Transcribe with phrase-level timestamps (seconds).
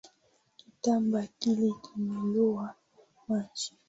[0.59, 2.75] Kitambaa kile kimelowa
[3.27, 3.73] maji